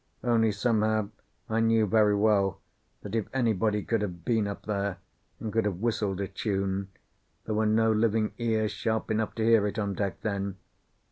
Only 0.23 0.51
somehow 0.51 1.09
I 1.47 1.59
knew 1.59 1.85
very 1.85 2.15
well 2.15 2.59
that 3.03 3.13
if 3.13 3.27
anybody 3.35 3.83
could 3.83 4.01
have 4.01 4.25
been 4.25 4.47
up 4.47 4.65
there, 4.65 4.97
and 5.39 5.53
could 5.53 5.65
have 5.65 5.77
whistled 5.79 6.19
a 6.21 6.27
tune, 6.27 6.89
there 7.45 7.53
were 7.53 7.67
no 7.67 7.91
living 7.91 8.33
ears 8.39 8.71
sharp 8.71 9.11
enough 9.11 9.35
to 9.35 9.45
hear 9.45 9.67
it 9.67 9.77
on 9.77 9.93
deck 9.93 10.21
then. 10.21 10.57